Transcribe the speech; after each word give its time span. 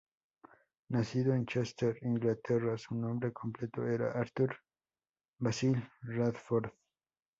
Nacido 0.89 1.31
en 1.35 1.45
Chester, 1.45 1.95
Inglaterra, 2.01 2.75
su 2.75 2.95
nombre 2.95 3.31
completo 3.31 3.85
era 3.87 4.13
Arthur 4.13 4.57
Basil 5.37 5.75
Radford. 6.01 6.71